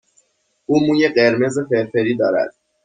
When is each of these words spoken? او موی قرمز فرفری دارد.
او 0.65 0.75
موی 0.85 1.07
قرمز 1.09 1.59
فرفری 1.69 2.15
دارد. 2.17 2.53